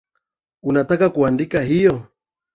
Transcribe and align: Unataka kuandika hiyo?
Unataka 0.63 1.09
kuandika 1.09 1.61
hiyo? 1.63 2.05